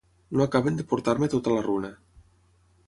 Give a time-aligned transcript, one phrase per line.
[0.37, 1.95] No acaben de portar-me tota la runa.